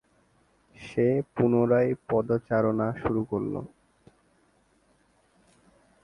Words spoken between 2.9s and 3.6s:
শুরু করল।